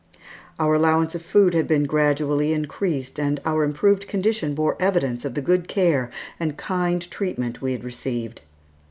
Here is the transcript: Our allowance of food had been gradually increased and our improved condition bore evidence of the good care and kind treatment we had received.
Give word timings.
Our 0.57 0.73
allowance 0.73 1.13
of 1.13 1.21
food 1.21 1.53
had 1.53 1.67
been 1.67 1.83
gradually 1.83 2.53
increased 2.53 3.19
and 3.19 3.39
our 3.45 3.63
improved 3.63 4.07
condition 4.07 4.55
bore 4.55 4.75
evidence 4.79 5.25
of 5.25 5.35
the 5.35 5.43
good 5.43 5.67
care 5.67 6.09
and 6.39 6.57
kind 6.57 7.07
treatment 7.11 7.61
we 7.61 7.73
had 7.73 7.83
received. 7.83 8.41